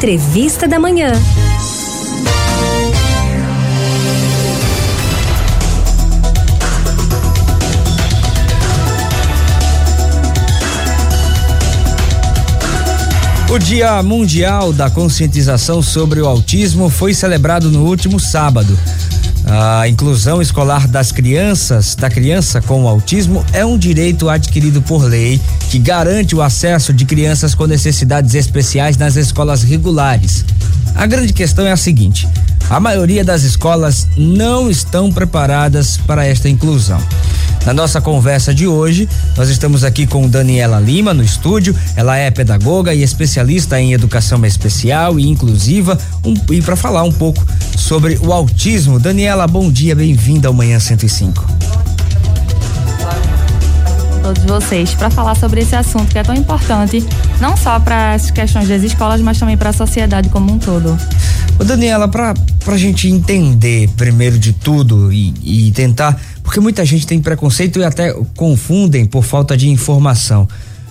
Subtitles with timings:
[0.00, 1.12] Entrevista da Manhã.
[13.50, 18.78] O Dia Mundial da Conscientização sobre o Autismo foi celebrado no último sábado.
[19.46, 25.40] A inclusão escolar das crianças, da criança com autismo, é um direito adquirido por lei
[25.70, 30.44] que garante o acesso de crianças com necessidades especiais nas escolas regulares.
[30.94, 32.28] A grande questão é a seguinte:
[32.70, 37.02] a maioria das escolas não estão preparadas para esta inclusão.
[37.66, 41.74] Na nossa conversa de hoje, nós estamos aqui com Daniela Lima no estúdio.
[41.96, 47.12] Ela é pedagoga e especialista em educação especial e inclusiva um, e para falar um
[47.12, 47.44] pouco
[47.76, 49.00] sobre o autismo.
[49.00, 51.79] Daniela, bom dia, bem-vinda ao Manhã 105
[54.20, 57.04] todos vocês para falar sobre esse assunto que é tão importante,
[57.40, 60.96] não só para as questões das escolas, mas também para a sociedade como um todo.
[61.58, 62.34] Ô Daniela, para
[62.66, 65.34] a gente entender primeiro de tudo e,
[65.68, 70.48] e tentar porque muita gente tem preconceito e até confundem por falta de informação.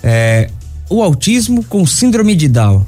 [0.00, 0.48] É,
[0.88, 2.86] o autismo com síndrome de Down.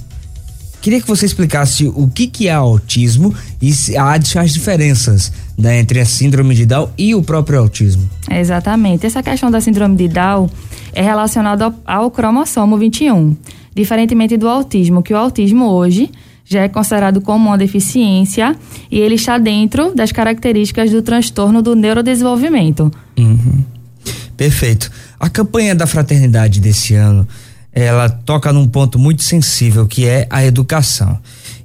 [0.81, 6.05] Queria que você explicasse o que, que é autismo e as diferenças né, entre a
[6.05, 8.09] síndrome de Down e o próprio autismo.
[8.31, 9.07] Exatamente.
[9.07, 10.49] Essa questão da síndrome de Down
[10.93, 13.37] é relacionada ao, ao cromossomo 21,
[13.75, 16.11] diferentemente do autismo, que o autismo hoje
[16.45, 18.57] já é considerado como uma deficiência
[18.91, 22.91] e ele está dentro das características do transtorno do neurodesenvolvimento.
[23.17, 23.65] Uhum.
[24.37, 24.91] Perfeito.
[25.19, 27.27] A campanha da fraternidade desse ano,
[27.73, 31.19] ela toca num ponto muito sensível que é a educação.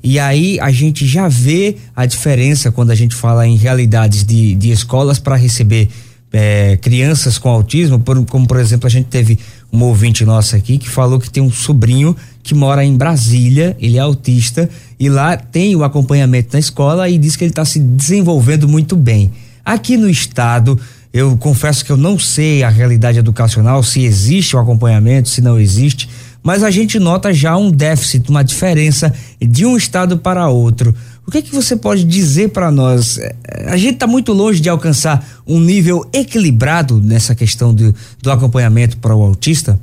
[0.04, 4.56] E aí a gente já vê a diferença quando a gente fala em realidades de,
[4.56, 5.90] de escolas para receber
[6.32, 9.40] é, crianças com autismo, por, como por exemplo a gente teve
[9.72, 13.98] um ouvinte nosso aqui que falou que tem um sobrinho que mora em Brasília, ele
[13.98, 17.80] é autista e lá tem o acompanhamento na escola e diz que ele está se
[17.80, 19.32] desenvolvendo muito bem.
[19.66, 20.80] Aqui no estado,
[21.12, 25.60] eu confesso que eu não sei a realidade educacional, se existe o acompanhamento, se não
[25.60, 26.10] existe,
[26.44, 30.96] mas a gente nota já um déficit, uma diferença de um estado para outro.
[31.28, 33.20] O que é que você pode dizer para nós?
[33.66, 38.98] A gente está muito longe de alcançar um nível equilibrado nessa questão do, do acompanhamento
[38.98, 39.78] para o autista?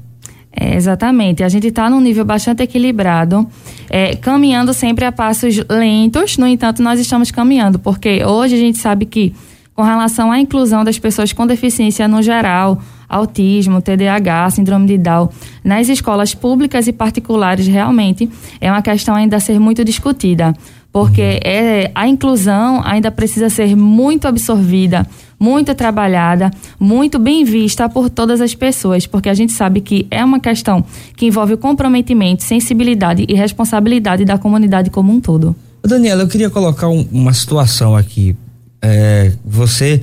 [0.57, 1.43] É, exatamente.
[1.43, 3.47] A gente está num nível bastante equilibrado,
[3.91, 8.79] é, caminhando sempre a passos lentos, no entanto, nós estamos caminhando, porque hoje a gente
[8.79, 9.35] sabe que,
[9.75, 15.29] com relação à inclusão das pessoas com deficiência no geral, autismo, TDAH, síndrome de Down,
[15.63, 18.29] nas escolas públicas e particulares, realmente
[18.61, 20.55] é uma questão ainda a ser muito discutida
[20.95, 21.39] porque uhum.
[21.43, 25.05] é, a inclusão ainda precisa ser muito absorvida,
[25.41, 30.25] muito trabalhada, muito bem vista por todas as pessoas, porque a gente sabe que é
[30.25, 30.85] uma questão
[31.17, 35.57] que envolve o comprometimento, sensibilidade e responsabilidade da comunidade como um todo.
[35.83, 38.37] Daniela, eu queria colocar um, uma situação aqui.
[38.81, 40.01] É, você,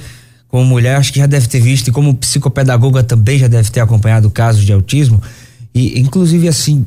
[0.51, 3.79] como mulher, acho que já deve ter visto, e como psicopedagoga também já deve ter
[3.79, 5.21] acompanhado casos de autismo,
[5.73, 6.85] e inclusive assim,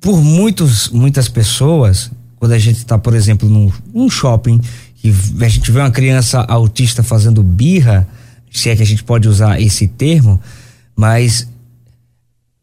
[0.00, 4.58] por muitos, muitas pessoas, quando a gente está, por exemplo, num, shopping
[5.02, 5.12] e
[5.44, 8.08] a gente vê uma criança autista fazendo birra,
[8.50, 10.40] se é que a gente pode usar esse termo,
[10.96, 11.46] mas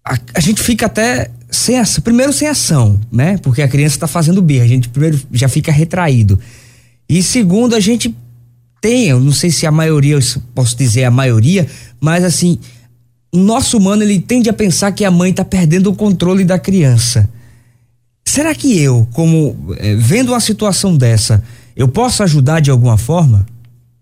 [0.04, 3.38] a, a gente fica até sem ação, primeiro sem ação, né?
[3.38, 6.40] Porque a criança está fazendo birra, a gente primeiro já fica retraído.
[7.08, 8.16] E segundo, a gente
[8.82, 11.68] tem, eu não sei se a maioria, eu posso dizer a maioria,
[12.00, 12.58] mas assim,
[13.32, 16.58] o nosso humano ele tende a pensar que a mãe está perdendo o controle da
[16.58, 17.30] criança.
[18.26, 21.44] Será que eu, como é, vendo uma situação dessa,
[21.76, 23.46] eu posso ajudar de alguma forma?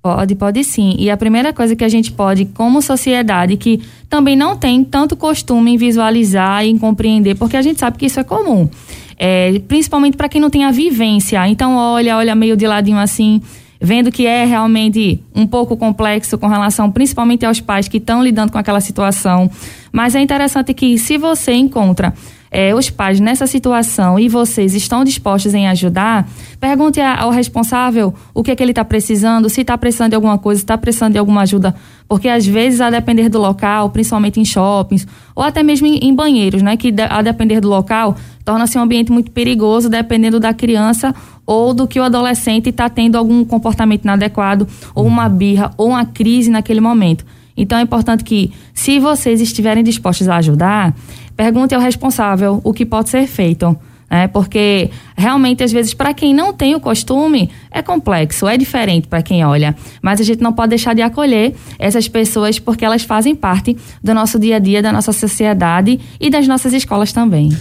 [0.02, 0.96] Pode, pode sim.
[0.98, 5.16] E a primeira coisa que a gente pode, como sociedade, que também não tem tanto
[5.18, 8.70] costume em visualizar e em compreender, porque a gente sabe que isso é comum.
[9.18, 11.46] É, principalmente para quem não tem a vivência.
[11.50, 13.42] Então, olha, olha meio de ladinho assim,
[13.82, 18.52] vendo que é realmente um pouco complexo com relação principalmente aos pais que estão lidando
[18.52, 19.50] com aquela situação.
[19.92, 22.14] Mas é interessante que, se você encontra
[22.52, 26.28] é, os pais nessa situação e vocês estão dispostos em ajudar,
[26.60, 30.38] pergunte ao responsável o que é que ele está precisando, se está precisando de alguma
[30.38, 31.76] coisa, se está precisando de alguma ajuda,
[32.08, 36.14] porque às vezes a depender do local, principalmente em shoppings ou até mesmo em, em
[36.14, 41.14] banheiros, né, que a depender do local torna-se um ambiente muito perigoso dependendo da criança
[41.46, 46.06] ou do que o adolescente está tendo algum comportamento inadequado ou uma birra ou uma
[46.06, 47.26] crise naquele momento.
[47.60, 50.96] Então é importante que, se vocês estiverem dispostos a ajudar,
[51.40, 53.74] pergunte ao responsável o que pode ser feito.
[54.10, 59.08] É, porque realmente, às vezes, para quem não tem o costume, é complexo, é diferente
[59.08, 59.74] para quem olha.
[60.02, 64.14] Mas a gente não pode deixar de acolher essas pessoas porque elas fazem parte do
[64.14, 67.56] nosso dia a dia, da nossa sociedade e das nossas escolas também.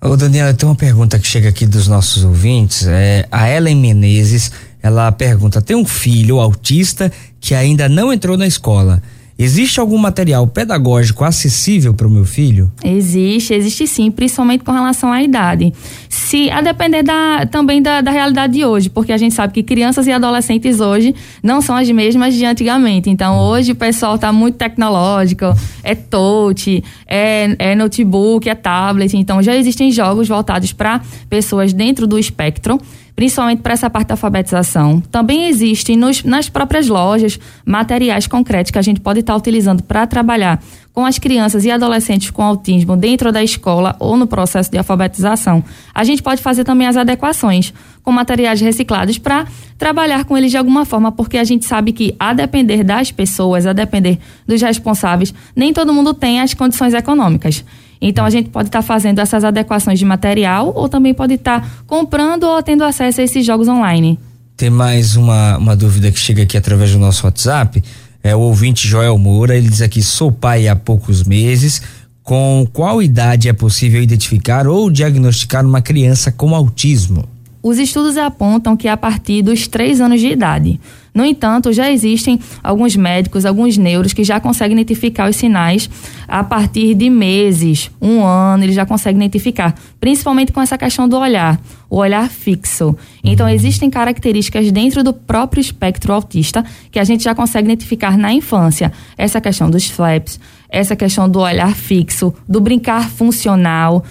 [0.00, 2.86] Ô Daniela, tem uma pergunta que chega aqui dos nossos ouvintes.
[2.86, 4.50] É, a Ellen Menezes,
[4.82, 9.02] ela pergunta: tem um filho autista que ainda não entrou na escola.
[9.40, 12.72] Existe algum material pedagógico acessível para o meu filho?
[12.82, 15.72] Existe, existe sim, principalmente com relação à idade.
[16.08, 19.62] Se a depender da, também da, da realidade de hoje, porque a gente sabe que
[19.62, 23.10] crianças e adolescentes hoje não são as mesmas de antigamente.
[23.10, 25.44] Então hoje o pessoal está muito tecnológico,
[25.84, 29.16] é touch, é, é notebook, é tablet.
[29.16, 31.00] Então já existem jogos voltados para
[31.30, 32.76] pessoas dentro do espectro
[33.18, 35.00] principalmente para essa parte da alfabetização.
[35.00, 37.36] Também existem nas próprias lojas
[37.66, 40.62] materiais concretos que a gente pode estar tá utilizando para trabalhar
[40.98, 45.62] com as crianças e adolescentes com autismo dentro da escola ou no processo de alfabetização.
[45.94, 47.72] A gente pode fazer também as adequações
[48.02, 49.46] com materiais reciclados para
[49.78, 53.64] trabalhar com eles de alguma forma, porque a gente sabe que, a depender das pessoas,
[53.64, 57.64] a depender dos responsáveis, nem todo mundo tem as condições econômicas.
[58.00, 61.60] Então a gente pode estar tá fazendo essas adequações de material ou também pode estar
[61.60, 64.18] tá comprando ou tendo acesso a esses jogos online.
[64.56, 67.80] Tem mais uma, uma dúvida que chega aqui através do nosso WhatsApp.
[68.28, 71.80] É o ouvinte Joel Moura, ele diz aqui: sou pai há poucos meses.
[72.22, 77.24] Com qual idade é possível identificar ou diagnosticar uma criança com autismo?
[77.62, 80.78] Os estudos apontam que a partir dos três anos de idade.
[81.18, 85.90] No entanto, já existem alguns médicos, alguns neuros que já conseguem identificar os sinais
[86.28, 91.18] a partir de meses, um ano, eles já conseguem identificar, principalmente com essa questão do
[91.18, 91.60] olhar,
[91.90, 92.96] o olhar fixo.
[93.24, 98.32] Então, existem características dentro do próprio espectro autista que a gente já consegue identificar na
[98.32, 98.92] infância.
[99.16, 100.38] Essa questão dos flaps,
[100.68, 104.04] essa questão do olhar fixo, do brincar funcional,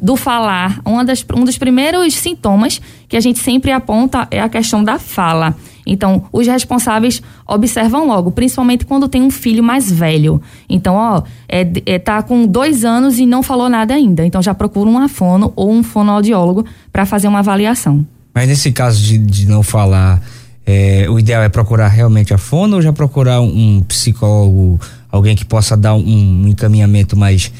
[0.00, 0.80] do falar.
[0.84, 4.96] Uma das, um dos primeiros sintomas que a gente sempre aponta é a questão da
[4.96, 5.56] fala.
[5.86, 10.40] Então, os responsáveis observam logo, principalmente quando tem um filho mais velho.
[10.68, 14.24] Então, ó, é, é, tá com dois anos e não falou nada ainda.
[14.24, 18.06] Então, já procura um afono ou um fonoaudiólogo para fazer uma avaliação.
[18.34, 20.22] Mas nesse caso de, de não falar,
[20.64, 24.80] é, o ideal é procurar realmente a fono ou já procurar um, um psicólogo,
[25.10, 27.52] alguém que possa dar um, um encaminhamento mais.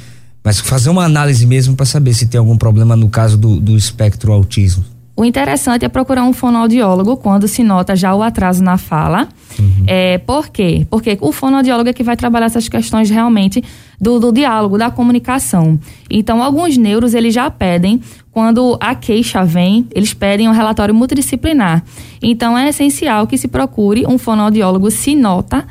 [0.45, 3.77] Mas fazer uma análise mesmo para saber se tem algum problema no caso do, do
[3.77, 4.85] espectro autismo.
[5.23, 9.29] O interessante é procurar um fonoaudiólogo quando se nota já o atraso na fala.
[9.57, 9.85] Uhum.
[9.87, 10.85] É, por quê?
[10.91, 13.63] Porque o fonoaudiólogo é que vai trabalhar essas questões realmente
[14.01, 15.79] do, do diálogo, da comunicação.
[16.11, 18.01] Então, alguns neuros eles já pedem,
[18.33, 21.85] quando a queixa vem, eles pedem um relatório multidisciplinar.
[22.21, 25.65] Então, é essencial que se procure um fonoaudiólogo se nota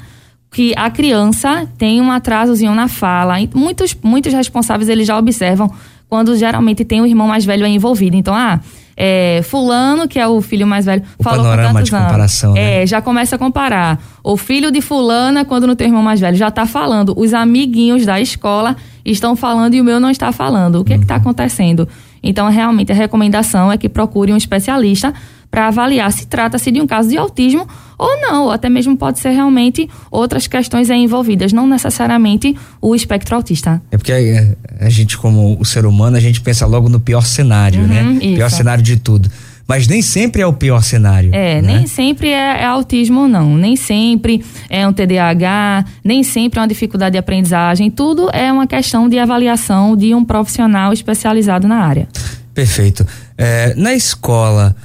[0.50, 3.36] que a criança tem um atrasozinho na fala.
[3.54, 5.70] Muitos, muitos responsáveis eles já observam
[6.12, 8.18] quando geralmente tem o irmão mais velho envolvido.
[8.18, 8.60] Então, ah,
[8.98, 12.06] é, fulano, que é o filho mais velho, o falou panorama de anos.
[12.06, 12.84] comparação, né?
[12.84, 13.98] É, já começa a comparar.
[14.22, 17.14] O filho de fulana, quando não tem irmão mais velho, já está falando.
[17.18, 18.76] Os amiguinhos da escola
[19.06, 20.82] estão falando e o meu não está falando.
[20.82, 21.88] O que é está acontecendo?
[22.22, 25.14] Então, realmente, a recomendação é que procure um especialista
[25.52, 27.68] para avaliar se trata-se de um caso de autismo
[27.98, 33.36] ou não, ou até mesmo pode ser realmente outras questões envolvidas, não necessariamente o espectro
[33.36, 33.80] autista.
[33.92, 37.00] É porque a, é, a gente, como o ser humano, a gente pensa logo no
[37.00, 38.02] pior cenário, né?
[38.02, 38.26] uhum, né?
[38.26, 38.36] Isso.
[38.38, 39.30] Pior cenário de tudo.
[39.68, 41.30] Mas nem sempre é o pior cenário.
[41.34, 41.78] É, né?
[41.78, 43.56] nem sempre é, é autismo, não.
[43.56, 47.90] Nem sempre é um TDAH, nem sempre é uma dificuldade de aprendizagem.
[47.90, 52.08] Tudo é uma questão de avaliação de um profissional especializado na área.
[52.54, 53.06] Perfeito.
[53.38, 54.76] É, na escola,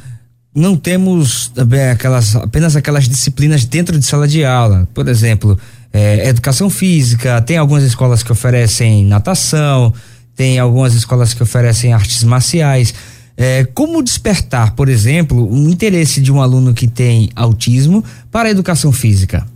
[0.56, 4.88] não temos também aquelas, apenas aquelas disciplinas dentro de sala de aula.
[4.94, 5.58] Por exemplo,
[5.92, 9.92] é, educação física, tem algumas escolas que oferecem natação,
[10.34, 12.94] tem algumas escolas que oferecem artes marciais.
[13.36, 18.50] É, como despertar, por exemplo, o interesse de um aluno que tem autismo para a
[18.50, 19.46] educação física?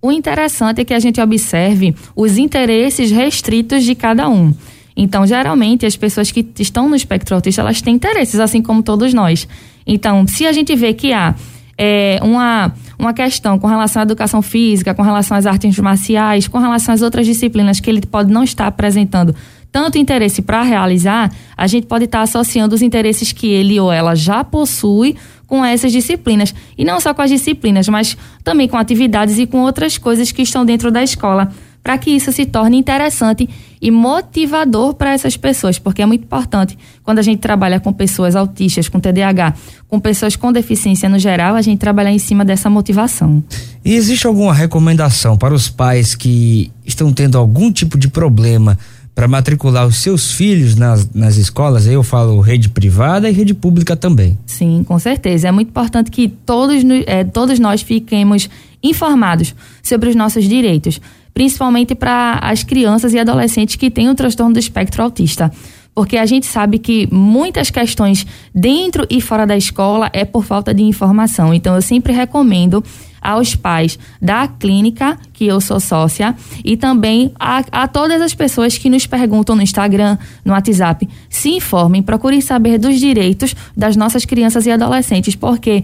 [0.00, 4.54] O interessante é que a gente observe os interesses restritos de cada um.
[4.96, 9.12] Então, geralmente, as pessoas que estão no espectro autista, elas têm interesses, assim como todos
[9.12, 9.46] nós.
[9.86, 11.34] Então, se a gente vê que há
[11.76, 16.58] é, uma, uma questão com relação à educação física, com relação às artes marciais, com
[16.58, 19.34] relação às outras disciplinas que ele pode não estar apresentando
[19.70, 24.14] tanto interesse para realizar, a gente pode estar associando os interesses que ele ou ela
[24.14, 26.54] já possui com essas disciplinas.
[26.78, 30.40] E não só com as disciplinas, mas também com atividades e com outras coisas que
[30.40, 33.48] estão dentro da escola para que isso se torne interessante
[33.80, 38.34] e motivador para essas pessoas, porque é muito importante quando a gente trabalha com pessoas
[38.34, 39.54] autistas, com TDAH,
[39.88, 43.42] com pessoas com deficiência no geral, a gente trabalhar em cima dessa motivação.
[43.84, 48.78] E existe alguma recomendação para os pais que estão tendo algum tipo de problema
[49.16, 51.86] para matricular os seus filhos nas, nas escolas?
[51.86, 54.38] Eu falo rede privada e rede pública também.
[54.44, 55.48] Sim, com certeza.
[55.48, 58.50] É muito importante que todos, é, todos nós fiquemos
[58.82, 61.00] informados sobre os nossos direitos
[61.36, 65.52] principalmente para as crianças e adolescentes que têm o transtorno do espectro autista.
[65.94, 70.74] porque a gente sabe que muitas questões dentro e fora da escola é por falta
[70.74, 71.54] de informação.
[71.54, 72.84] Então, eu sempre recomendo
[73.18, 78.76] aos pais da clínica, que eu sou sócia, e também a, a, todas as pessoas
[78.76, 84.26] que nos perguntam no Instagram, no WhatsApp, se informem, procurem saber dos direitos das nossas
[84.26, 85.82] crianças e adolescentes, porque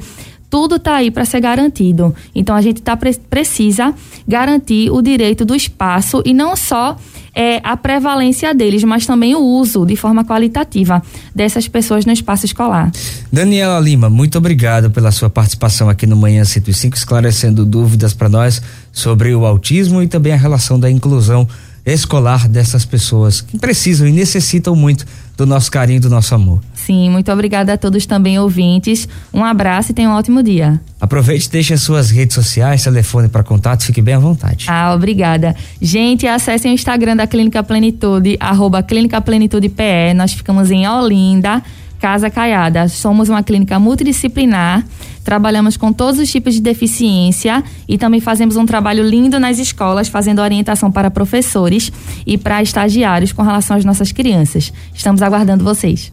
[0.53, 2.15] tudo está aí para ser garantido.
[2.35, 3.95] Então a gente tá, precisa
[4.29, 6.95] garantir o direito do espaço e não só
[7.35, 11.03] é, a prevalência deles, mas também o uso de forma qualitativa
[11.35, 12.93] dessas pessoas no espaço escolar.
[13.33, 18.61] Daniela Lima, muito obrigado pela sua participação aqui no Manhã 105, esclarecendo dúvidas para nós
[18.93, 21.49] sobre o autismo e também a relação da inclusão
[21.87, 26.61] escolar dessas pessoas que precisam e necessitam muito do nosso carinho, do nosso amor.
[26.93, 29.09] Sim, muito obrigada a todos também ouvintes.
[29.33, 30.79] Um abraço e tenha um ótimo dia.
[31.01, 34.67] Aproveite, deixe as suas redes sociais, telefone para contato, fique bem à vontade.
[34.69, 35.57] Ah, obrigada.
[35.81, 40.13] Gente, acessem o Instagram da Clínica Plenitude, arroba Clínica Plenitude PE.
[40.15, 41.63] Nós ficamos em Olinda,
[42.03, 42.89] Casa Caiada.
[42.89, 44.85] Somos uma clínica multidisciplinar,
[45.25, 50.09] trabalhamos com todos os tipos de deficiência e também fazemos um trabalho lindo nas escolas,
[50.09, 51.93] fazendo orientação para professores
[52.27, 54.73] e para estagiários com relação às nossas crianças.
[54.93, 56.11] Estamos aguardando vocês.